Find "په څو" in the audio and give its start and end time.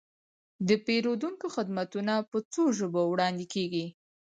2.31-2.63